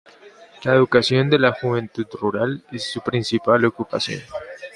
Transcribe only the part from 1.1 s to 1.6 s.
de la